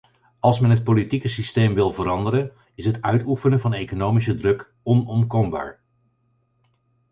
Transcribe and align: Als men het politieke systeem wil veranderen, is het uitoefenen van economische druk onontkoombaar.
Als 0.39 0.59
men 0.59 0.69
het 0.69 0.83
politieke 0.83 1.27
systeem 1.27 1.73
wil 1.73 1.91
veranderen, 1.91 2.51
is 2.75 2.85
het 2.85 3.01
uitoefenen 3.01 3.59
van 3.59 3.73
economische 3.73 4.35
druk 4.35 4.73
onontkoombaar. 4.83 5.79